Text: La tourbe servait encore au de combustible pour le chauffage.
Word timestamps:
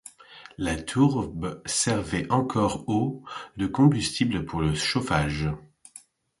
La 0.57 0.77
tourbe 0.81 1.61
servait 1.67 2.25
encore 2.31 2.89
au 2.89 3.23
de 3.57 3.67
combustible 3.67 4.45
pour 4.45 4.59
le 4.59 4.73
chauffage. 4.73 5.47